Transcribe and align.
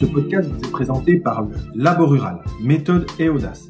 Ce 0.00 0.06
podcast 0.06 0.48
vous 0.48 0.66
est 0.66 0.70
présenté 0.70 1.16
par 1.18 1.42
le 1.42 1.48
Labo 1.74 2.06
Rural, 2.06 2.38
méthode 2.62 3.06
et 3.18 3.28
audace. 3.28 3.68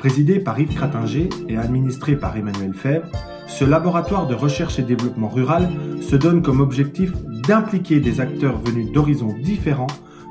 Présidé 0.00 0.40
par 0.40 0.58
Yves 0.58 0.74
Cratinger 0.74 1.28
et 1.48 1.56
administré 1.56 2.16
par 2.16 2.36
Emmanuel 2.36 2.74
Fèvre, 2.74 3.06
ce 3.46 3.64
laboratoire 3.64 4.26
de 4.26 4.34
recherche 4.34 4.80
et 4.80 4.82
développement 4.82 5.28
rural 5.28 5.68
se 6.00 6.16
donne 6.16 6.42
comme 6.42 6.58
objectif 6.58 7.12
d'impliquer 7.46 8.00
des 8.00 8.20
acteurs 8.20 8.58
venus 8.58 8.90
d'horizons 8.90 9.32
différents 9.40 9.86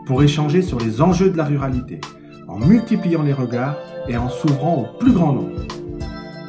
pour 0.06 0.22
échanger 0.22 0.62
sur 0.62 0.80
les 0.80 1.02
enjeux 1.02 1.30
de 1.30 1.38
la 1.38 1.46
ruralité, 1.46 2.02
en 2.50 2.60
multipliant 2.60 3.24
les 3.24 3.32
regards 3.32 3.78
et 4.10 4.18
en 4.18 4.28
s'ouvrant 4.28 4.82
au 4.82 5.00
plus 5.00 5.14
grand 5.14 5.32
nombre. 5.32 5.62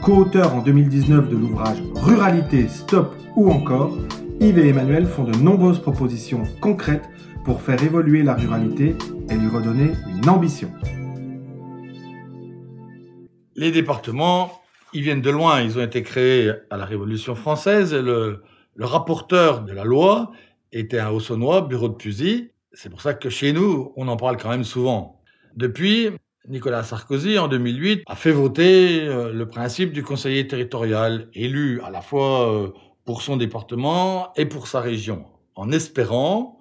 Co-auteurs 0.02 0.56
en 0.56 0.62
2019 0.62 1.28
de 1.28 1.36
l'ouvrage 1.36 1.80
Ruralité, 1.94 2.66
Stop 2.66 3.14
ou 3.36 3.48
encore, 3.48 3.96
Yves 4.40 4.58
et 4.58 4.70
Emmanuel 4.70 5.06
font 5.06 5.22
de 5.22 5.36
nombreuses 5.38 5.78
propositions 5.78 6.42
concrètes 6.60 7.08
pour 7.48 7.62
faire 7.62 7.82
évoluer 7.82 8.22
la 8.22 8.34
ruralité 8.34 8.94
et 9.30 9.34
lui 9.34 9.48
redonner 9.48 9.92
une 10.06 10.28
ambition. 10.28 10.70
Les 13.56 13.70
départements, 13.70 14.60
ils 14.92 15.00
viennent 15.00 15.22
de 15.22 15.30
loin. 15.30 15.62
Ils 15.62 15.78
ont 15.78 15.82
été 15.82 16.02
créés 16.02 16.52
à 16.68 16.76
la 16.76 16.84
Révolution 16.84 17.34
française. 17.34 17.94
Le, 17.94 18.42
le 18.74 18.84
rapporteur 18.84 19.62
de 19.62 19.72
la 19.72 19.84
loi 19.84 20.30
était 20.72 20.98
un 20.98 21.08
Haussonois, 21.08 21.62
bureau 21.62 21.88
de 21.88 21.94
Pusy. 21.94 22.50
C'est 22.74 22.90
pour 22.90 23.00
ça 23.00 23.14
que 23.14 23.30
chez 23.30 23.54
nous, 23.54 23.94
on 23.96 24.08
en 24.08 24.18
parle 24.18 24.36
quand 24.36 24.50
même 24.50 24.62
souvent. 24.62 25.22
Depuis, 25.56 26.10
Nicolas 26.50 26.82
Sarkozy, 26.82 27.38
en 27.38 27.48
2008, 27.48 28.02
a 28.06 28.14
fait 28.14 28.30
voter 28.30 29.06
euh, 29.06 29.32
le 29.32 29.48
principe 29.48 29.94
du 29.94 30.02
conseiller 30.02 30.46
territorial, 30.46 31.30
élu 31.32 31.80
à 31.80 31.88
la 31.88 32.02
fois 32.02 32.52
euh, 32.52 32.68
pour 33.06 33.22
son 33.22 33.38
département 33.38 34.34
et 34.36 34.44
pour 34.44 34.66
sa 34.66 34.80
région, 34.80 35.24
en 35.54 35.72
espérant 35.72 36.57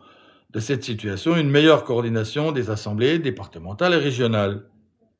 cette 0.59 0.83
situation 0.83 1.35
une 1.35 1.49
meilleure 1.49 1.83
coordination 1.83 2.51
des 2.51 2.69
assemblées 2.69 3.19
départementales 3.19 3.93
et 3.93 3.97
régionales. 3.97 4.63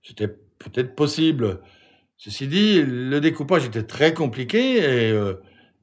C'était 0.02 0.28
peut-être 0.28 0.96
possible. 0.96 1.60
Ceci 2.18 2.48
dit, 2.48 2.82
le 2.82 3.20
découpage 3.20 3.66
était 3.66 3.84
très 3.84 4.14
compliqué 4.14 4.78
et 4.78 5.12
euh, 5.12 5.36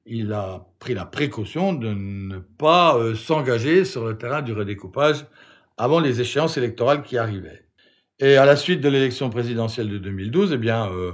il 0.06 0.32
a 0.32 0.66
pris 0.78 0.94
la 0.94 1.06
précaution 1.06 1.72
de 1.72 1.88
ne 1.88 2.38
pas 2.38 2.96
euh, 2.96 3.14
s'engager 3.14 3.84
sur 3.84 4.06
le 4.06 4.18
terrain 4.18 4.42
du 4.42 4.52
redécoupage 4.52 5.26
avant 5.76 6.00
les 6.00 6.20
échéances 6.20 6.56
électorales 6.56 7.02
qui 7.02 7.18
arrivaient. 7.18 7.66
Et 8.20 8.36
à 8.36 8.46
la 8.46 8.56
suite 8.56 8.80
de 8.80 8.88
l'élection 8.88 9.30
présidentielle 9.30 9.88
de 9.88 9.98
2012, 9.98 10.52
eh 10.52 10.56
bien, 10.56 10.90
euh, 10.90 11.12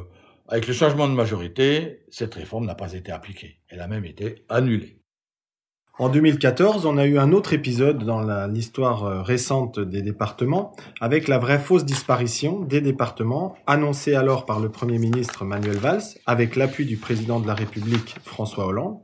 avec 0.49 0.67
le 0.67 0.75
changement 0.75 1.09
de 1.09 1.15
majorité, 1.15 2.01
cette 2.11 2.35
réforme 2.35 2.67
n'a 2.67 2.75
pas 2.75 2.93
été 2.93 3.13
appliquée. 3.13 3.61
Elle 3.69 3.81
a 3.81 3.89
même 3.89 4.05
été 4.05 4.45
annulée. 4.49 5.00
En 6.01 6.09
2014, 6.09 6.87
on 6.87 6.97
a 6.97 7.05
eu 7.05 7.19
un 7.19 7.31
autre 7.31 7.53
épisode 7.53 8.05
dans 8.05 8.23
l'histoire 8.47 9.05
euh, 9.05 9.21
récente 9.21 9.79
des 9.79 10.01
départements 10.01 10.73
avec 10.99 11.29
la 11.29 11.37
vraie 11.37 11.59
fausse 11.59 11.85
disparition 11.85 12.61
des 12.61 12.81
départements 12.81 13.55
annoncée 13.67 14.15
alors 14.15 14.47
par 14.47 14.61
le 14.61 14.71
Premier 14.71 14.97
ministre 14.97 15.45
Manuel 15.45 15.77
Valls 15.77 16.01
avec 16.25 16.57
l'appui 16.57 16.87
du 16.87 16.97
président 16.97 17.39
de 17.39 17.47
la 17.47 17.53
République 17.53 18.17
François 18.25 18.67
Hollande. 18.67 18.97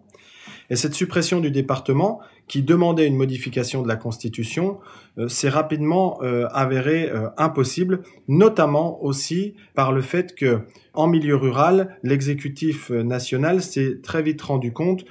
Et 0.71 0.75
cette 0.75 0.95
suppression 0.95 1.41
du 1.41 1.51
département, 1.51 2.19
qui 2.49 2.63
demandait 2.63 3.07
une 3.07 3.17
modification 3.17 3.83
de 3.83 3.89
la 3.89 3.97
Constitution, 3.97 4.79
euh, 5.19 5.29
s'est 5.29 5.51
rapidement 5.51 6.19
euh, 6.23 6.47
avérée 6.55 7.13
impossible, 7.37 8.05
notamment 8.27 9.05
aussi 9.05 9.55
par 9.75 9.93
le 9.93 10.01
fait 10.01 10.35
que, 10.35 10.61
en 10.95 11.09
milieu 11.09 11.37
rural, 11.37 11.99
l'exécutif 12.03 12.89
national 12.89 13.61
s'est 13.61 14.01
très 14.03 14.23
vite 14.23 14.41
rendu 14.41 14.73
compte 14.73 15.05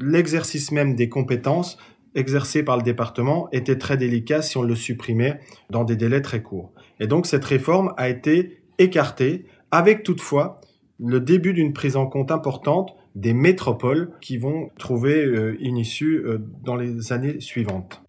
l'exercice 0.00 0.72
même 0.72 0.94
des 0.94 1.08
compétences 1.08 1.78
exercées 2.14 2.62
par 2.62 2.76
le 2.76 2.82
département 2.82 3.48
était 3.52 3.76
très 3.76 3.96
délicat 3.96 4.42
si 4.42 4.56
on 4.56 4.62
le 4.62 4.74
supprimait 4.74 5.38
dans 5.70 5.84
des 5.84 5.96
délais 5.96 6.22
très 6.22 6.42
courts. 6.42 6.72
Et 6.98 7.06
donc 7.06 7.26
cette 7.26 7.44
réforme 7.44 7.92
a 7.96 8.08
été 8.08 8.58
écartée, 8.78 9.44
avec 9.70 10.02
toutefois 10.02 10.60
le 10.98 11.20
début 11.20 11.52
d'une 11.52 11.72
prise 11.72 11.96
en 11.96 12.06
compte 12.06 12.30
importante 12.30 12.96
des 13.14 13.32
métropoles 13.32 14.10
qui 14.20 14.38
vont 14.38 14.70
trouver 14.78 15.24
euh, 15.24 15.56
une 15.60 15.76
issue 15.76 16.22
euh, 16.24 16.38
dans 16.64 16.76
les 16.76 17.12
années 17.12 17.40
suivantes. 17.40 18.02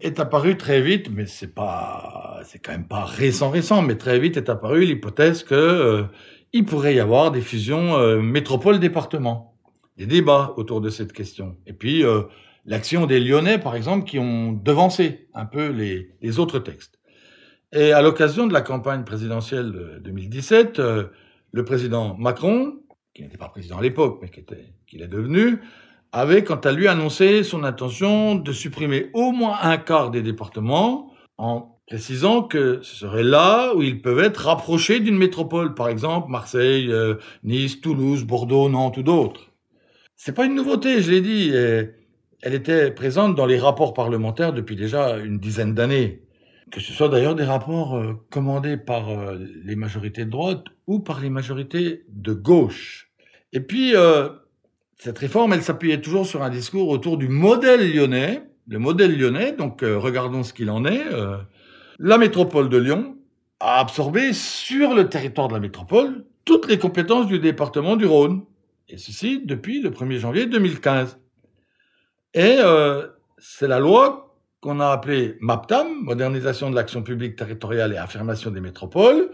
Est 0.00 0.20
apparu 0.20 0.56
très 0.56 0.80
vite, 0.80 1.10
mais 1.12 1.26
c'est 1.26 1.52
pas, 1.52 2.40
c'est 2.44 2.60
quand 2.60 2.70
même 2.70 2.86
pas 2.86 3.04
récent 3.04 3.50
récent, 3.50 3.82
mais 3.82 3.96
très 3.96 4.20
vite 4.20 4.36
est 4.36 4.48
apparue 4.48 4.84
l'hypothèse 4.84 5.42
que 5.42 5.54
euh, 5.54 6.04
il 6.52 6.64
pourrait 6.64 6.94
y 6.94 7.00
avoir 7.00 7.30
des 7.30 7.40
fusions 7.40 7.96
euh, 7.96 8.20
métropole-département, 8.20 9.54
des 9.96 10.06
débats 10.06 10.54
autour 10.56 10.80
de 10.80 10.90
cette 10.90 11.12
question. 11.12 11.56
Et 11.66 11.72
puis, 11.72 12.04
euh, 12.04 12.22
l'action 12.64 13.06
des 13.06 13.20
Lyonnais, 13.20 13.58
par 13.58 13.76
exemple, 13.76 14.04
qui 14.04 14.18
ont 14.18 14.52
devancé 14.52 15.28
un 15.34 15.46
peu 15.46 15.68
les, 15.68 16.38
autres 16.38 16.58
textes. 16.58 16.98
Et 17.72 17.92
à 17.92 18.00
l'occasion 18.00 18.46
de 18.46 18.52
la 18.52 18.62
campagne 18.62 19.04
présidentielle 19.04 19.72
de 19.72 19.98
2017, 20.04 20.78
euh, 20.78 21.04
le 21.52 21.64
président 21.64 22.16
Macron, 22.16 22.80
qui 23.14 23.22
n'était 23.22 23.36
pas 23.36 23.48
président 23.48 23.78
à 23.78 23.82
l'époque, 23.82 24.18
mais 24.22 24.30
qui 24.30 24.40
était, 24.40 24.72
qu'il 24.86 25.02
est 25.02 25.08
devenu, 25.08 25.60
avait 26.12 26.44
quant 26.44 26.56
à 26.56 26.72
lui 26.72 26.88
annoncé 26.88 27.42
son 27.42 27.64
intention 27.64 28.34
de 28.34 28.52
supprimer 28.52 29.10
au 29.12 29.32
moins 29.32 29.58
un 29.60 29.76
quart 29.76 30.10
des 30.10 30.22
départements 30.22 31.12
en 31.36 31.77
précisant 31.88 32.42
que 32.42 32.80
ce 32.82 32.96
serait 32.96 33.22
là 33.22 33.72
où 33.74 33.82
ils 33.82 34.02
peuvent 34.02 34.18
être 34.18 34.44
rapprochés 34.44 35.00
d'une 35.00 35.16
métropole, 35.16 35.74
par 35.74 35.88
exemple 35.88 36.30
Marseille, 36.30 36.92
euh, 36.92 37.14
Nice, 37.44 37.80
Toulouse, 37.80 38.24
Bordeaux, 38.24 38.68
Nantes 38.68 38.98
ou 38.98 39.02
d'autres. 39.02 39.52
C'est 40.14 40.34
pas 40.34 40.44
une 40.44 40.54
nouveauté, 40.54 41.00
je 41.00 41.10
l'ai 41.10 41.22
dit. 41.22 41.50
elle 41.50 42.54
était 42.54 42.90
présente 42.90 43.34
dans 43.34 43.46
les 43.46 43.58
rapports 43.58 43.94
parlementaires 43.94 44.52
depuis 44.52 44.76
déjà 44.76 45.16
une 45.16 45.38
dizaine 45.38 45.74
d'années. 45.74 46.22
Que 46.70 46.80
ce 46.80 46.92
soit 46.92 47.08
d'ailleurs 47.08 47.34
des 47.34 47.44
rapports 47.44 47.96
euh, 47.96 48.12
commandés 48.28 48.76
par 48.76 49.08
euh, 49.08 49.38
les 49.64 49.74
majorités 49.74 50.26
de 50.26 50.30
droite 50.30 50.64
ou 50.86 51.00
par 51.00 51.20
les 51.20 51.30
majorités 51.30 52.04
de 52.10 52.34
gauche. 52.34 53.10
Et 53.54 53.60
puis, 53.60 53.94
cette 54.98 55.16
réforme, 55.16 55.54
elle 55.54 55.62
s'appuyait 55.62 56.02
toujours 56.02 56.26
sur 56.26 56.42
un 56.42 56.50
discours 56.50 56.90
autour 56.90 57.16
du 57.16 57.28
modèle 57.28 57.90
lyonnais. 57.90 58.42
Le 58.66 58.78
modèle 58.78 59.18
lyonnais, 59.18 59.52
donc 59.52 59.80
regardons 59.80 60.42
ce 60.42 60.52
qu'il 60.52 60.68
en 60.68 60.84
est 60.84 61.02
la 61.98 62.18
métropole 62.18 62.68
de 62.68 62.78
Lyon 62.78 63.16
a 63.60 63.80
absorbé 63.80 64.32
sur 64.32 64.94
le 64.94 65.08
territoire 65.08 65.48
de 65.48 65.54
la 65.54 65.60
métropole 65.60 66.24
toutes 66.44 66.68
les 66.68 66.78
compétences 66.78 67.26
du 67.26 67.38
département 67.40 67.96
du 67.96 68.06
Rhône. 68.06 68.44
Et 68.88 68.96
ceci 68.96 69.42
depuis 69.44 69.82
le 69.82 69.90
1er 69.90 70.18
janvier 70.18 70.46
2015. 70.46 71.18
Et 72.34 72.56
euh, 72.60 73.06
c'est 73.38 73.68
la 73.68 73.80
loi 73.80 74.36
qu'on 74.60 74.80
a 74.80 74.88
appelée 74.88 75.36
MAPTAM, 75.40 75.88
Modernisation 76.02 76.70
de 76.70 76.74
l'action 76.74 77.02
publique 77.02 77.36
territoriale 77.36 77.92
et 77.92 77.96
affirmation 77.96 78.50
des 78.50 78.60
métropoles, 78.60 79.30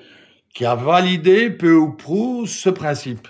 qui 0.55 0.65
a 0.65 0.75
validé 0.75 1.51
peu 1.51 1.75
ou 1.75 1.93
prou 1.93 2.47
ce 2.47 2.71
principe. 2.71 3.29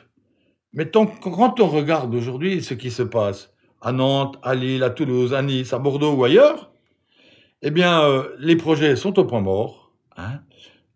Mais 0.73 0.91
quand 0.91 1.61
on 1.61 1.67
regarde 1.67 2.15
aujourd'hui 2.15 2.63
ce 2.63 2.75
qui 2.75 2.91
se 2.91 3.03
passe 3.03 3.51
à 3.81 3.93
Nantes, 3.93 4.39
à 4.43 4.55
Lille, 4.55 4.83
à 4.83 4.91
Toulouse, 4.91 5.35
à 5.35 5.43
Nice, 5.43 5.73
à 5.73 5.79
Bordeaux 5.79 6.15
ou 6.15 6.25
ailleurs, 6.25 6.74
eh 7.67 7.71
bien, 7.71 8.05
euh, 8.05 8.29
les 8.39 8.57
projets 8.57 8.95
sont 8.95 9.19
au 9.19 9.25
point 9.25 9.41
mort. 9.41 9.91
Hein. 10.19 10.41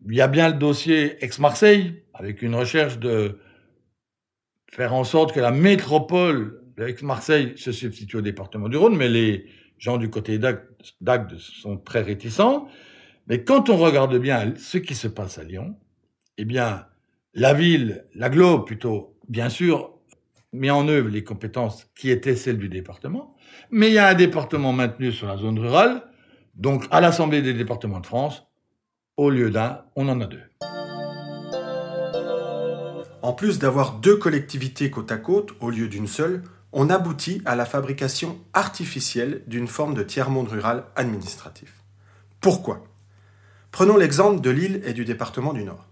Il 0.06 0.14
y 0.14 0.20
a 0.20 0.28
bien 0.28 0.48
le 0.50 0.58
dossier 0.58 1.16
Aix-Marseille, 1.24 2.02
avec 2.12 2.42
une 2.42 2.54
recherche 2.54 2.98
de 2.98 3.38
faire 4.70 4.92
en 4.92 5.04
sorte 5.04 5.32
que 5.32 5.40
la 5.40 5.50
métropole 5.50 6.62
d'Aix-Marseille 6.76 7.54
se 7.56 7.72
substitue 7.72 8.18
au 8.18 8.20
département 8.20 8.68
du 8.68 8.76
Rhône, 8.76 8.96
mais 8.96 9.08
les 9.08 9.46
gens 9.78 9.96
du 9.96 10.10
côté 10.10 10.38
d'Agde 10.38 11.38
sont 11.38 11.78
très 11.78 12.02
réticents. 12.02 12.68
Mais 13.28 13.44
quand 13.44 13.70
on 13.70 13.78
regarde 13.78 14.16
bien 14.18 14.52
ce 14.58 14.76
qui 14.76 14.94
se 14.94 15.08
passe 15.08 15.38
à 15.38 15.44
Lyon, 15.44 15.74
eh 16.36 16.44
bien, 16.44 16.84
la 17.32 17.54
ville, 17.54 18.04
la 18.14 18.28
globe 18.28 18.66
plutôt, 18.66 19.16
bien 19.26 19.48
sûr, 19.48 19.94
met 20.52 20.70
en 20.70 20.86
œuvre 20.86 21.08
les 21.08 21.24
compétences 21.24 21.86
qui 21.94 22.10
étaient 22.10 22.36
celles 22.36 22.58
du 22.58 22.68
département, 22.68 23.34
mais 23.70 23.88
il 23.88 23.94
y 23.94 23.98
a 23.98 24.08
un 24.08 24.14
département 24.14 24.74
maintenu 24.74 25.12
sur 25.12 25.28
la 25.28 25.38
zone 25.38 25.58
rurale, 25.58 26.02
donc, 26.58 26.86
à 26.90 27.00
l'Assemblée 27.00 27.40
des 27.40 27.54
départements 27.54 28.00
de 28.00 28.06
France, 28.06 28.42
au 29.16 29.30
lieu 29.30 29.50
d'un, 29.50 29.82
on 29.94 30.08
en 30.08 30.20
a 30.20 30.26
deux. 30.26 30.42
En 33.22 33.32
plus 33.32 33.60
d'avoir 33.60 33.92
deux 33.92 34.16
collectivités 34.16 34.90
côte 34.90 35.12
à 35.12 35.18
côte 35.18 35.52
au 35.60 35.70
lieu 35.70 35.88
d'une 35.88 36.08
seule, 36.08 36.42
on 36.72 36.90
aboutit 36.90 37.42
à 37.44 37.54
la 37.54 37.64
fabrication 37.64 38.38
artificielle 38.54 39.42
d'une 39.46 39.68
forme 39.68 39.94
de 39.94 40.02
tiers-monde 40.02 40.48
rural 40.48 40.84
administratif. 40.96 41.74
Pourquoi? 42.40 42.84
Prenons 43.70 43.96
l'exemple 43.96 44.40
de 44.40 44.50
l'île 44.50 44.82
et 44.84 44.92
du 44.92 45.04
département 45.04 45.52
du 45.52 45.62
Nord. 45.62 45.86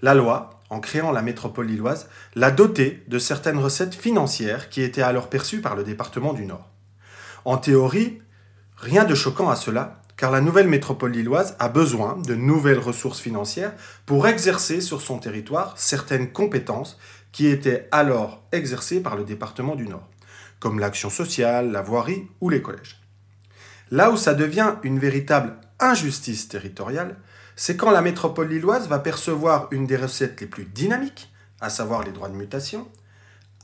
La 0.00 0.14
loi, 0.14 0.50
en 0.70 0.78
créant 0.78 1.10
la 1.10 1.22
métropole 1.22 1.66
lilloise, 1.66 2.08
l'a 2.36 2.52
dotée 2.52 3.02
de 3.08 3.18
certaines 3.18 3.58
recettes 3.58 3.94
financières 3.94 4.68
qui 4.68 4.82
étaient 4.82 5.02
alors 5.02 5.28
perçues 5.28 5.60
par 5.60 5.74
le 5.74 5.82
département 5.82 6.34
du 6.34 6.46
Nord. 6.46 6.68
En 7.44 7.56
théorie, 7.56 8.20
Rien 8.80 9.04
de 9.04 9.14
choquant 9.14 9.50
à 9.50 9.56
cela, 9.56 10.02
car 10.16 10.30
la 10.30 10.40
nouvelle 10.40 10.68
métropole 10.68 11.10
lilloise 11.10 11.56
a 11.58 11.68
besoin 11.68 12.16
de 12.16 12.36
nouvelles 12.36 12.78
ressources 12.78 13.20
financières 13.20 13.72
pour 14.06 14.28
exercer 14.28 14.80
sur 14.80 15.00
son 15.00 15.18
territoire 15.18 15.74
certaines 15.76 16.30
compétences 16.30 16.96
qui 17.32 17.48
étaient 17.48 17.88
alors 17.90 18.42
exercées 18.52 19.00
par 19.00 19.16
le 19.16 19.24
département 19.24 19.74
du 19.74 19.86
Nord, 19.88 20.08
comme 20.60 20.78
l'action 20.78 21.10
sociale, 21.10 21.72
la 21.72 21.82
voirie 21.82 22.28
ou 22.40 22.50
les 22.50 22.62
collèges. 22.62 23.00
Là 23.90 24.10
où 24.10 24.16
ça 24.16 24.34
devient 24.34 24.74
une 24.84 25.00
véritable 25.00 25.56
injustice 25.80 26.48
territoriale, 26.48 27.16
c'est 27.56 27.76
quand 27.76 27.90
la 27.90 28.02
métropole 28.02 28.48
lilloise 28.48 28.88
va 28.88 29.00
percevoir 29.00 29.66
une 29.72 29.86
des 29.86 29.96
recettes 29.96 30.40
les 30.40 30.46
plus 30.46 30.64
dynamiques, 30.64 31.32
à 31.60 31.68
savoir 31.68 32.04
les 32.04 32.12
droits 32.12 32.28
de 32.28 32.36
mutation, 32.36 32.86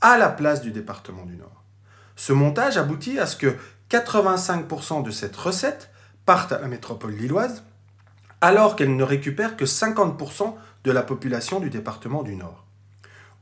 à 0.01 0.17
la 0.17 0.27
place 0.27 0.61
du 0.61 0.71
département 0.71 1.23
du 1.25 1.37
Nord. 1.37 1.63
Ce 2.17 2.33
montage 2.33 2.77
aboutit 2.77 3.19
à 3.19 3.25
ce 3.25 3.35
que 3.35 3.55
85% 3.91 5.03
de 5.03 5.11
cette 5.11 5.35
recette 5.35 5.91
partent 6.25 6.51
à 6.51 6.59
la 6.59 6.67
métropole 6.67 7.13
lilloise, 7.13 7.63
alors 8.41 8.75
qu'elle 8.75 8.95
ne 8.95 9.03
récupère 9.03 9.55
que 9.55 9.65
50% 9.65 10.55
de 10.83 10.91
la 10.91 11.03
population 11.03 11.59
du 11.59 11.69
département 11.69 12.23
du 12.23 12.35
Nord. 12.35 12.65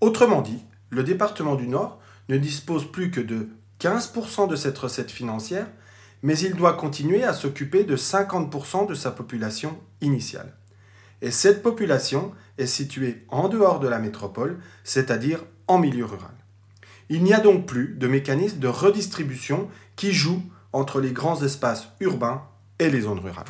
Autrement 0.01 0.41
dit, 0.41 0.63
le 0.89 1.03
département 1.03 1.55
du 1.55 1.67
Nord 1.67 1.99
ne 2.29 2.37
dispose 2.37 2.89
plus 2.91 3.11
que 3.11 3.21
de 3.21 3.49
15% 3.79 4.47
de 4.47 4.55
cette 4.55 4.77
recette 4.77 5.11
financière, 5.11 5.67
mais 6.21 6.37
il 6.39 6.55
doit 6.55 6.73
continuer 6.73 7.23
à 7.23 7.33
s'occuper 7.33 7.83
de 7.83 7.97
50% 7.97 8.87
de 8.87 8.93
sa 8.93 9.11
population 9.11 9.77
initiale. 10.01 10.53
Et 11.21 11.31
cette 11.31 11.63
population 11.63 12.33
est 12.57 12.65
située 12.65 13.25
en 13.29 13.49
dehors 13.49 13.79
de 13.79 13.87
la 13.87 13.99
métropole, 13.99 14.59
c'est-à-dire 14.83 15.43
en 15.67 15.79
milieu 15.79 16.05
rural. 16.05 16.35
Il 17.09 17.23
n'y 17.23 17.33
a 17.33 17.39
donc 17.39 17.65
plus 17.65 17.95
de 17.95 18.07
mécanisme 18.07 18.59
de 18.59 18.67
redistribution 18.67 19.69
qui 19.95 20.13
joue 20.13 20.41
entre 20.71 20.99
les 20.99 21.11
grands 21.11 21.41
espaces 21.43 21.89
urbains 21.99 22.43
et 22.79 22.89
les 22.89 23.01
zones 23.01 23.19
rurales. 23.19 23.45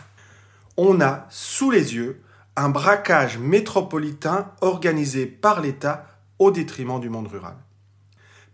On 0.77 1.01
a 1.01 1.27
sous 1.29 1.71
les 1.71 1.95
yeux 1.95 2.21
un 2.55 2.69
braquage 2.69 3.37
métropolitain 3.37 4.51
organisé 4.61 5.25
par 5.25 5.61
l'État 5.61 6.07
au 6.39 6.51
détriment 6.51 6.99
du 6.99 7.09
monde 7.09 7.27
rural. 7.27 7.55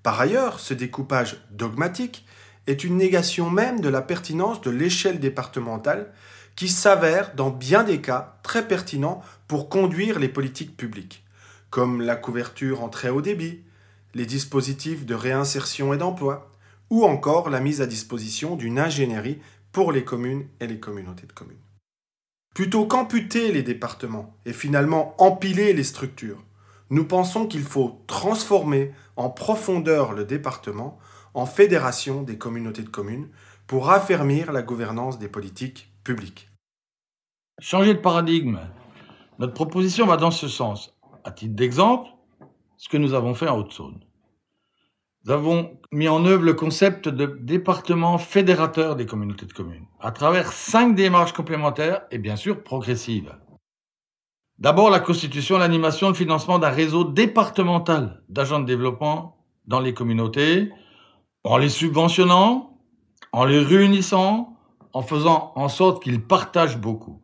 Par 0.03 0.19
ailleurs, 0.19 0.59
ce 0.59 0.73
découpage 0.73 1.45
dogmatique 1.51 2.25
est 2.67 2.83
une 2.83 2.97
négation 2.97 3.49
même 3.49 3.81
de 3.81 3.89
la 3.89 4.01
pertinence 4.01 4.61
de 4.61 4.69
l'échelle 4.69 5.19
départementale 5.19 6.13
qui 6.55 6.69
s'avère 6.69 7.33
dans 7.35 7.49
bien 7.49 7.83
des 7.83 8.01
cas 8.01 8.37
très 8.43 8.67
pertinent 8.67 9.21
pour 9.47 9.69
conduire 9.69 10.19
les 10.19 10.29
politiques 10.29 10.77
publiques, 10.77 11.23
comme 11.69 12.01
la 12.01 12.15
couverture 12.15 12.83
en 12.83 12.89
très 12.89 13.09
haut 13.09 13.21
débit, 13.21 13.61
les 14.13 14.25
dispositifs 14.25 15.05
de 15.05 15.15
réinsertion 15.15 15.93
et 15.93 15.97
d'emploi, 15.97 16.49
ou 16.89 17.05
encore 17.05 17.49
la 17.49 17.59
mise 17.59 17.81
à 17.81 17.85
disposition 17.85 18.55
d'une 18.55 18.79
ingénierie 18.79 19.39
pour 19.71 19.91
les 19.91 20.03
communes 20.03 20.47
et 20.59 20.67
les 20.67 20.79
communautés 20.79 21.27
de 21.27 21.33
communes. 21.33 21.57
Plutôt 22.55 22.85
qu'amputer 22.85 23.51
les 23.51 23.63
départements 23.63 24.35
et 24.45 24.53
finalement 24.53 25.15
empiler 25.21 25.73
les 25.73 25.83
structures, 25.83 26.43
nous 26.89 27.05
pensons 27.05 27.45
qu'il 27.45 27.63
faut 27.63 28.01
transformer 28.07 28.91
en 29.15 29.29
profondeur 29.29 30.13
le 30.13 30.25
département 30.25 30.97
en 31.35 31.45
fédération 31.45 32.23
des 32.23 32.37
communautés 32.37 32.81
de 32.81 32.89
communes 32.89 33.29
pour 33.67 33.91
affermir 33.91 34.51
la 34.51 34.63
gouvernance 34.63 35.19
des 35.19 35.27
politiques 35.27 35.93
publiques. 36.03 36.49
Changer 37.61 37.93
de 37.93 37.99
paradigme. 37.99 38.59
Notre 39.37 39.53
proposition 39.53 40.07
va 40.07 40.17
dans 40.17 40.31
ce 40.31 40.47
sens. 40.47 40.97
À 41.23 41.31
titre 41.31 41.55
d'exemple, 41.55 42.09
ce 42.79 42.87
que 42.87 42.97
nous 42.97 43.13
avons 43.13 43.35
fait 43.35 43.49
en 43.49 43.59
Haute-Saône. 43.59 43.99
Nous 45.25 45.33
avons 45.33 45.77
mis 45.91 46.07
en 46.07 46.25
œuvre 46.25 46.43
le 46.43 46.53
concept 46.53 47.09
de 47.09 47.25
département 47.41 48.17
fédérateur 48.17 48.95
des 48.95 49.05
communautés 49.05 49.45
de 49.45 49.51
communes, 49.51 49.85
à 49.99 50.11
travers 50.11 50.53
cinq 50.53 50.95
démarches 50.95 51.33
complémentaires 51.33 52.03
et 52.09 52.17
bien 52.17 52.37
sûr 52.37 52.63
progressives. 52.63 53.35
D'abord, 54.59 54.89
la 54.89 55.01
constitution, 55.01 55.57
l'animation, 55.57 56.07
le 56.07 56.13
financement 56.13 56.57
d'un 56.57 56.69
réseau 56.69 57.03
départemental 57.03 58.23
d'agents 58.29 58.61
de 58.61 58.65
développement 58.65 59.35
dans 59.67 59.81
les 59.81 59.93
communautés, 59.93 60.71
en 61.43 61.57
les 61.57 61.69
subventionnant, 61.69 62.77
en 63.33 63.43
les 63.43 63.59
réunissant, 63.59 64.57
en 64.93 65.01
faisant 65.01 65.51
en 65.55 65.67
sorte 65.67 66.01
qu'ils 66.01 66.25
partagent 66.25 66.79
beaucoup. 66.79 67.21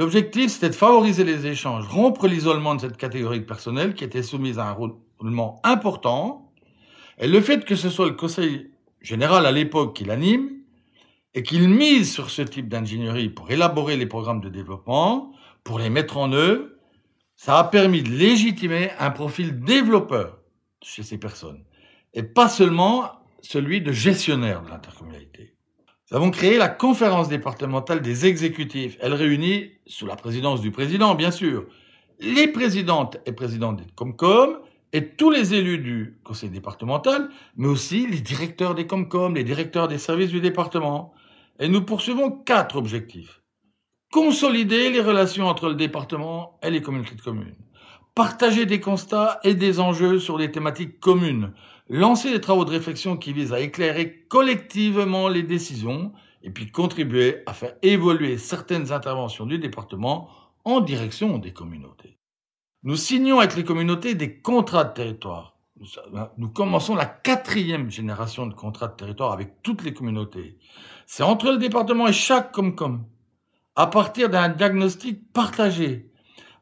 L'objectif, 0.00 0.50
c'était 0.50 0.70
de 0.70 0.74
favoriser 0.74 1.24
les 1.24 1.46
échanges, 1.46 1.86
rompre 1.86 2.26
l'isolement 2.26 2.74
de 2.74 2.80
cette 2.80 2.96
catégorie 2.96 3.40
de 3.40 3.44
personnel 3.44 3.92
qui 3.92 4.02
était 4.02 4.22
soumise 4.22 4.58
à 4.58 4.64
un 4.64 4.72
roulement 4.72 5.60
important, 5.62 6.50
et 7.18 7.28
le 7.28 7.38
fait 7.42 7.66
que 7.66 7.76
ce 7.76 7.90
soit 7.90 8.06
le 8.06 8.14
Conseil 8.14 8.70
général 9.02 9.44
à 9.44 9.52
l'époque 9.52 9.94
qui 9.94 10.06
l'anime, 10.06 10.52
et 11.34 11.42
qu'il 11.42 11.68
mise 11.68 12.10
sur 12.10 12.30
ce 12.30 12.40
type 12.40 12.66
d'ingénierie 12.66 13.28
pour 13.28 13.50
élaborer 13.50 13.98
les 13.98 14.06
programmes 14.06 14.40
de 14.40 14.48
développement, 14.48 15.34
pour 15.64 15.78
les 15.78 15.90
mettre 15.90 16.16
en 16.16 16.32
œuvre, 16.32 16.64
ça 17.36 17.58
a 17.58 17.64
permis 17.64 18.02
de 18.02 18.08
légitimer 18.08 18.92
un 18.98 19.10
profil 19.10 19.60
développeur 19.60 20.38
chez 20.80 21.02
ces 21.02 21.18
personnes, 21.18 21.62
et 22.14 22.22
pas 22.22 22.48
seulement 22.48 23.04
celui 23.42 23.82
de 23.82 23.92
gestionnaire 23.92 24.62
de 24.62 24.70
l'intercommunalité. 24.70 25.58
Nous 26.10 26.16
avons 26.16 26.32
créé 26.32 26.58
la 26.58 26.68
conférence 26.68 27.28
départementale 27.28 28.02
des 28.02 28.26
exécutifs. 28.26 28.96
Elle 29.00 29.14
réunit, 29.14 29.70
sous 29.86 30.06
la 30.06 30.16
présidence 30.16 30.60
du 30.60 30.72
président, 30.72 31.14
bien 31.14 31.30
sûr, 31.30 31.66
les 32.18 32.48
présidentes 32.48 33.18
et 33.26 33.32
présidents 33.32 33.72
des 33.72 33.84
Comcom 33.94 34.58
et 34.92 35.10
tous 35.10 35.30
les 35.30 35.54
élus 35.54 35.78
du 35.78 36.18
conseil 36.24 36.50
départemental, 36.50 37.28
mais 37.56 37.68
aussi 37.68 38.08
les 38.08 38.20
directeurs 38.20 38.74
des 38.74 38.88
Comcom, 38.88 39.36
les 39.36 39.44
directeurs 39.44 39.86
des 39.86 39.98
services 39.98 40.30
du 40.30 40.40
département. 40.40 41.14
Et 41.60 41.68
nous 41.68 41.82
poursuivons 41.82 42.32
quatre 42.32 42.74
objectifs. 42.74 43.40
Consolider 44.10 44.90
les 44.90 45.00
relations 45.00 45.46
entre 45.46 45.68
le 45.68 45.76
département 45.76 46.58
et 46.64 46.70
les 46.70 46.82
communautés 46.82 47.14
de 47.14 47.22
communes. 47.22 47.54
Partager 48.16 48.66
des 48.66 48.80
constats 48.80 49.38
et 49.44 49.54
des 49.54 49.78
enjeux 49.78 50.18
sur 50.18 50.38
des 50.38 50.50
thématiques 50.50 50.98
communes 50.98 51.52
lancer 51.90 52.30
des 52.30 52.40
travaux 52.40 52.64
de 52.64 52.70
réflexion 52.70 53.16
qui 53.16 53.32
visent 53.32 53.52
à 53.52 53.60
éclairer 53.60 54.24
collectivement 54.28 55.28
les 55.28 55.42
décisions 55.42 56.12
et 56.42 56.50
puis 56.50 56.70
contribuer 56.70 57.42
à 57.46 57.52
faire 57.52 57.74
évoluer 57.82 58.38
certaines 58.38 58.92
interventions 58.92 59.44
du 59.44 59.58
département 59.58 60.30
en 60.64 60.80
direction 60.80 61.38
des 61.38 61.52
communautés. 61.52 62.16
Nous 62.84 62.96
signons 62.96 63.40
avec 63.40 63.56
les 63.56 63.64
communautés 63.64 64.14
des 64.14 64.38
contrats 64.40 64.84
de 64.84 64.94
territoire. 64.94 65.58
Nous 66.38 66.48
commençons 66.48 66.94
la 66.94 67.06
quatrième 67.06 67.90
génération 67.90 68.46
de 68.46 68.54
contrats 68.54 68.88
de 68.88 68.96
territoire 68.96 69.32
avec 69.32 69.62
toutes 69.62 69.82
les 69.82 69.92
communautés. 69.92 70.58
C'est 71.06 71.22
entre 71.24 71.50
le 71.50 71.58
département 71.58 72.06
et 72.06 72.12
chaque 72.12 72.52
Comcom, 72.52 73.04
à 73.74 73.86
partir 73.88 74.28
d'un 74.28 74.50
diagnostic 74.50 75.32
partagé, 75.32 76.10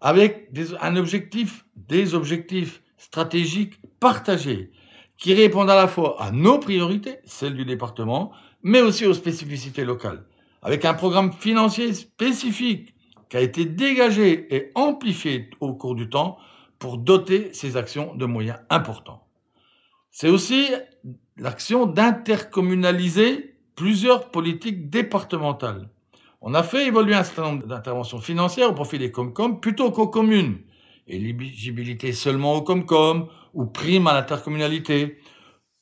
avec 0.00 0.50
un 0.80 0.96
objectif, 0.96 1.66
des 1.76 2.14
objectifs 2.14 2.82
stratégiques 2.96 3.78
partagés, 4.00 4.72
qui 5.18 5.34
répondent 5.34 5.70
à 5.70 5.74
la 5.74 5.88
fois 5.88 6.16
à 6.22 6.30
nos 6.30 6.58
priorités, 6.58 7.18
celles 7.24 7.54
du 7.54 7.64
département, 7.64 8.32
mais 8.62 8.80
aussi 8.80 9.04
aux 9.04 9.14
spécificités 9.14 9.84
locales, 9.84 10.24
avec 10.62 10.84
un 10.84 10.94
programme 10.94 11.32
financier 11.32 11.92
spécifique 11.92 12.94
qui 13.28 13.36
a 13.36 13.40
été 13.40 13.64
dégagé 13.64 14.54
et 14.54 14.70
amplifié 14.74 15.50
au 15.60 15.74
cours 15.74 15.94
du 15.94 16.08
temps 16.08 16.38
pour 16.78 16.98
doter 16.98 17.50
ces 17.52 17.76
actions 17.76 18.14
de 18.14 18.24
moyens 18.24 18.58
importants. 18.70 19.26
C'est 20.10 20.30
aussi 20.30 20.68
l'action 21.36 21.86
d'intercommunaliser 21.86 23.56
plusieurs 23.74 24.30
politiques 24.30 24.88
départementales. 24.88 25.90
On 26.40 26.54
a 26.54 26.62
fait 26.62 26.86
évoluer 26.86 27.14
un 27.14 27.24
certain 27.24 27.42
nombre 27.42 27.66
d'interventions 27.66 28.20
financières 28.20 28.70
au 28.70 28.74
profit 28.74 28.98
des 28.98 29.10
Comcom 29.10 29.60
plutôt 29.60 29.90
qu'aux 29.90 30.08
communes. 30.08 30.58
Éligibilité 31.08 32.12
seulement 32.12 32.54
aux 32.54 32.62
Comcom, 32.62 33.28
ou 33.54 33.66
prime 33.66 34.06
à 34.06 34.12
l'intercommunalité, 34.12 35.18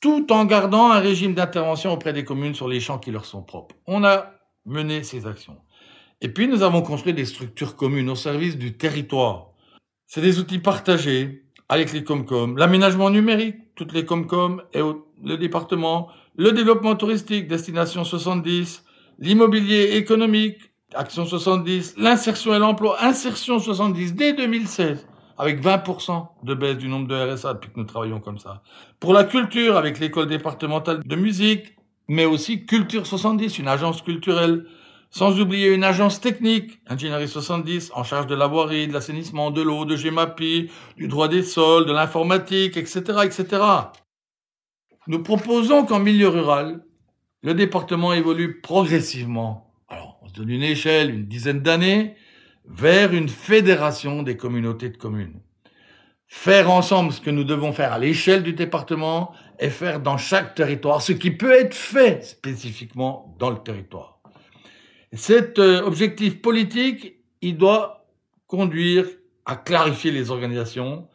tout 0.01 0.33
en 0.33 0.45
gardant 0.45 0.91
un 0.91 1.01
régime 1.01 1.35
d'intervention 1.35 1.93
auprès 1.93 2.13
des 2.13 2.25
communes 2.25 2.55
sur 2.55 2.69
les 2.69 2.81
champs 2.81 2.99
qui 2.99 3.11
leur 3.11 3.25
sont 3.25 3.43
propres. 3.43 3.75
On 3.87 4.05
a 4.05 4.31
mené 4.65 5.03
ces 5.03 5.27
actions. 5.27 5.57
Et 6.21 6.29
puis 6.29 6.49
nous 6.49 6.63
avons 6.63 6.83
construit 6.83 7.13
des 7.13 7.25
structures 7.25 7.77
communes 7.77 8.09
au 8.09 8.15
service 8.15 8.57
du 8.57 8.77
territoire. 8.77 9.49
C'est 10.07 10.21
des 10.21 10.39
outils 10.39 10.59
partagés 10.59 11.43
avec 11.69 11.93
les 11.93 12.05
Comcom, 12.05 12.57
l'aménagement 12.57 13.11
numérique, 13.11 13.57
toutes 13.75 13.93
les 13.93 14.05
Comcom 14.05 14.63
et 14.73 14.81
le 15.25 15.37
département, 15.37 16.09
le 16.37 16.53
développement 16.53 16.95
touristique, 16.95 17.49
destination 17.49 18.05
70, 18.05 18.85
l'immobilier 19.19 19.97
économique, 19.97 20.59
action 20.95 21.27
70, 21.27 21.97
l'insertion 21.99 22.55
et 22.55 22.59
l'emploi, 22.59 23.03
insertion 23.03 23.59
70 23.59 24.15
dès 24.15 24.33
2016 24.33 25.07
avec 25.39 25.63
20% 25.63 26.29
de 26.43 26.55
baisse 26.55 26.79
du 26.79 26.89
nombre 26.89 27.09
de 27.09 27.15
RSA 27.15 27.55
depuis 27.55 27.71
que 27.71 27.79
nous 27.79 27.85
travaillons 27.85 28.21
comme 28.21 28.39
ça. 28.39 28.63
Pour 29.01 29.13
la 29.13 29.25
culture, 29.25 29.77
avec 29.77 29.99
l'école 29.99 30.27
départementale 30.27 31.03
de 31.05 31.17
musique, 31.17 31.77
mais 32.09 32.25
aussi 32.25 32.65
Culture 32.67 33.07
70, 33.07 33.59
une 33.59 33.69
agence 33.69 34.03
culturelle, 34.03 34.67
sans 35.11 35.41
oublier 35.41 35.73
une 35.73 35.85
agence 35.85 36.21
technique, 36.21 36.81
Ingénierie 36.87 37.29
70, 37.29 37.93
en 37.95 38.05
charge 38.05 38.27
de 38.27 38.35
la 38.35 38.47
voirie, 38.47 38.89
de 38.89 38.93
l'assainissement, 38.93 39.51
de 39.51 39.63
l'eau, 39.63 39.85
de 39.85 39.97
GEMAPI, 39.97 40.71
du 40.97 41.09
droit 41.09 41.29
des 41.29 41.43
sols, 41.43 41.87
de 41.87 41.93
l'informatique, 41.93 42.77
etc., 42.77 43.01
etc. 43.25 43.63
Nous 45.07 45.23
proposons 45.23 45.85
qu'en 45.85 46.01
milieu 46.01 46.29
rural, 46.29 46.85
le 47.43 47.55
département 47.55 48.13
évolue 48.13 48.61
progressivement. 48.61 49.73
Alors, 49.89 50.19
on 50.23 50.29
se 50.29 50.35
donne 50.35 50.51
une 50.51 50.63
échelle, 50.63 51.11
une 51.11 51.27
dizaine 51.27 51.61
d'années, 51.61 52.17
vers 52.69 53.13
une 53.13 53.29
fédération 53.29 54.23
des 54.23 54.37
communautés 54.37 54.89
de 54.89 54.97
communes. 54.97 55.41
Faire 56.27 56.71
ensemble 56.71 57.13
ce 57.13 57.21
que 57.21 57.31
nous 57.31 57.45
devons 57.45 57.73
faire 57.73 57.93
à 57.93 57.99
l'échelle 57.99 58.43
du 58.43 58.53
département 58.53 59.33
et 59.61 59.71
faire 59.71 60.01
dans 60.01 60.17
chaque 60.17 60.55
territoire 60.55 61.01
ce 61.01 61.13
qui 61.13 61.31
peut 61.31 61.53
être 61.53 61.75
fait 61.75 62.25
spécifiquement 62.25 63.37
dans 63.39 63.51
le 63.51 63.59
territoire. 63.59 64.21
Cet 65.13 65.59
euh, 65.59 65.83
objectif 65.83 66.43
politique, 66.43 67.15
il 67.41 67.57
doit 67.57 68.07
conduire 68.49 69.07
à 69.45 69.55
clarifier 69.55 70.11
les 70.11 70.31
organisations, 70.31 71.09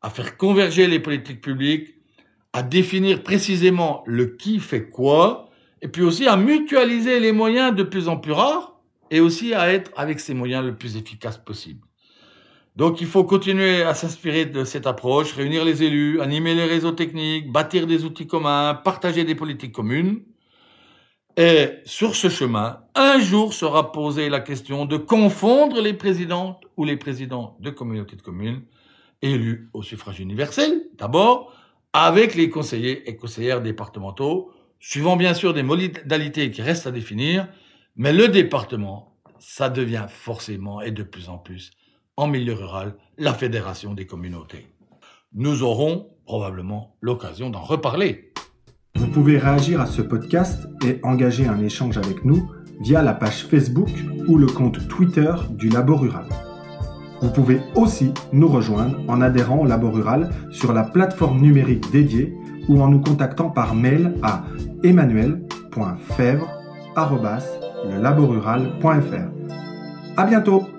à 0.00 0.10
faire 0.10 0.36
converger 0.38 0.86
les 0.86 0.98
politiques 0.98 1.42
publiques, 1.42 1.94
à 2.52 2.62
définir 2.62 3.22
précisément 3.22 4.02
le 4.06 4.26
qui 4.26 4.60
fait 4.60 4.88
quoi, 4.88 5.50
et 5.82 5.88
puis 5.88 6.02
aussi 6.02 6.26
à 6.26 6.36
mutualiser 6.36 7.20
les 7.20 7.32
moyens 7.32 7.74
de 7.74 7.82
plus 7.82 8.08
en 8.08 8.16
plus 8.16 8.32
rares, 8.32 8.73
et 9.10 9.20
aussi 9.20 9.54
à 9.54 9.72
être 9.72 9.90
avec 9.96 10.20
ces 10.20 10.34
moyens 10.34 10.64
le 10.64 10.74
plus 10.74 10.96
efficace 10.96 11.38
possible. 11.38 11.80
Donc 12.76 13.00
il 13.00 13.06
faut 13.06 13.22
continuer 13.22 13.82
à 13.82 13.94
s'inspirer 13.94 14.46
de 14.46 14.64
cette 14.64 14.86
approche, 14.86 15.32
réunir 15.32 15.64
les 15.64 15.84
élus, 15.84 16.20
animer 16.20 16.54
les 16.54 16.64
réseaux 16.64 16.92
techniques, 16.92 17.52
bâtir 17.52 17.86
des 17.86 18.04
outils 18.04 18.26
communs, 18.26 18.74
partager 18.74 19.24
des 19.24 19.36
politiques 19.36 19.72
communes. 19.72 20.22
Et 21.36 21.68
sur 21.84 22.16
ce 22.16 22.28
chemin, 22.28 22.80
un 22.94 23.20
jour 23.20 23.54
sera 23.54 23.92
posée 23.92 24.28
la 24.28 24.40
question 24.40 24.86
de 24.86 24.96
confondre 24.96 25.80
les 25.80 25.94
présidentes 25.94 26.64
ou 26.76 26.84
les 26.84 26.96
présidents 26.96 27.56
de 27.60 27.70
communautés 27.70 28.16
de 28.16 28.22
communes 28.22 28.62
élus 29.22 29.68
au 29.72 29.82
suffrage 29.82 30.20
universel, 30.20 30.82
d'abord, 30.96 31.52
avec 31.92 32.34
les 32.34 32.50
conseillers 32.50 33.08
et 33.08 33.16
conseillères 33.16 33.62
départementaux, 33.62 34.50
suivant 34.80 35.16
bien 35.16 35.32
sûr 35.32 35.54
des 35.54 35.62
modalités 35.62 36.50
qui 36.50 36.60
restent 36.60 36.88
à 36.88 36.90
définir, 36.90 37.48
mais 37.96 38.12
le 38.12 38.28
département, 38.28 39.16
ça 39.38 39.68
devient 39.68 40.06
forcément 40.08 40.80
et 40.80 40.90
de 40.90 41.02
plus 41.02 41.28
en 41.28 41.38
plus, 41.38 41.70
en 42.16 42.26
milieu 42.26 42.54
rural, 42.54 42.96
la 43.18 43.34
fédération 43.34 43.94
des 43.94 44.06
communautés. 44.06 44.66
Nous 45.32 45.62
aurons 45.62 46.10
probablement 46.26 46.96
l'occasion 47.00 47.50
d'en 47.50 47.62
reparler. 47.62 48.32
Vous 48.96 49.08
pouvez 49.08 49.38
réagir 49.38 49.80
à 49.80 49.86
ce 49.86 50.02
podcast 50.02 50.68
et 50.84 51.00
engager 51.02 51.46
un 51.46 51.60
échange 51.60 51.98
avec 51.98 52.24
nous 52.24 52.50
via 52.80 53.02
la 53.02 53.14
page 53.14 53.44
Facebook 53.44 53.90
ou 54.26 54.38
le 54.38 54.46
compte 54.46 54.88
Twitter 54.88 55.32
du 55.50 55.68
Labo 55.68 55.96
Rural. 55.96 56.26
Vous 57.20 57.30
pouvez 57.30 57.60
aussi 57.74 58.12
nous 58.32 58.48
rejoindre 58.48 58.98
en 59.08 59.20
adhérant 59.20 59.58
au 59.58 59.66
Labo 59.66 59.90
Rural 59.90 60.30
sur 60.50 60.72
la 60.72 60.82
plateforme 60.82 61.40
numérique 61.40 61.90
dédiée 61.90 62.34
ou 62.68 62.82
en 62.82 62.88
nous 62.88 63.00
contactant 63.00 63.50
par 63.50 63.74
mail 63.74 64.14
à 64.22 64.44
emmanuel.fèvre.lelaborural.fr. 67.84 70.16
À 70.16 70.26
bientôt! 70.26 70.73